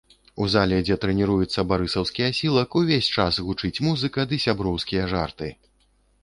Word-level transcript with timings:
У 0.43 0.45
зале, 0.51 0.77
дзе 0.85 0.95
трэніруецца 1.03 1.65
барысаўскі 1.71 2.21
асілак, 2.29 2.77
увесь 2.81 3.11
час 3.17 3.39
гучыць 3.51 3.83
музыка 3.89 4.27
ды 4.33 4.41
сяброўскія 4.47 5.03
жарты. 5.15 5.53